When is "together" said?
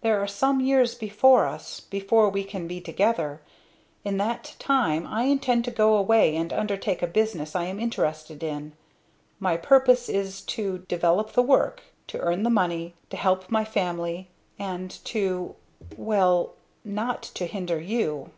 2.80-3.42